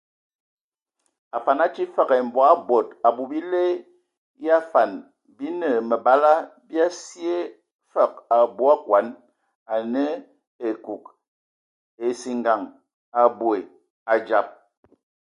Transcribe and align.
Afan 1.37 1.59
atii 1.65 1.91
fəg 1.95 2.09
ai 2.15 2.23
mvɔi 2.29 2.51
bod, 2.67 2.87
abui, 3.07 3.25
bile 3.31 3.61
ya 4.45 4.55
afan 4.61 4.91
bi 5.35 5.45
nə 5.59 5.67
məbala 5.89 6.31
bia 6.67 6.85
sye 7.03 7.33
fəg 7.93 8.11
abui 8.37 8.69
akɔn 8.75 9.07
anə 9.73 10.03
ekug, 10.67 11.03
esingan 12.05 12.61
aboe 13.21 13.59
adzab. 14.13 14.47